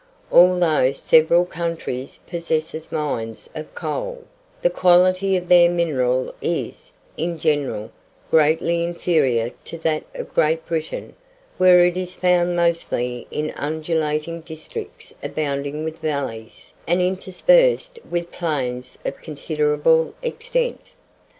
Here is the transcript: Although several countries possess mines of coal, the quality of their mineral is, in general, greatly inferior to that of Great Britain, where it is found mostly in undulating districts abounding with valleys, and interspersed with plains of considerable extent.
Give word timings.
Although 0.31 0.93
several 0.93 1.45
countries 1.45 2.19
possess 2.25 2.91
mines 2.91 3.47
of 3.53 3.75
coal, 3.75 4.23
the 4.63 4.71
quality 4.71 5.37
of 5.37 5.47
their 5.47 5.69
mineral 5.69 6.33
is, 6.41 6.91
in 7.17 7.37
general, 7.37 7.91
greatly 8.31 8.83
inferior 8.83 9.51
to 9.65 9.77
that 9.77 10.01
of 10.15 10.33
Great 10.33 10.65
Britain, 10.65 11.13
where 11.59 11.85
it 11.85 11.97
is 11.97 12.15
found 12.15 12.55
mostly 12.55 13.27
in 13.29 13.51
undulating 13.51 14.41
districts 14.41 15.13
abounding 15.21 15.83
with 15.83 15.99
valleys, 15.99 16.73
and 16.87 16.99
interspersed 16.99 17.99
with 18.09 18.31
plains 18.31 18.97
of 19.05 19.21
considerable 19.21 20.15
extent. 20.23 20.89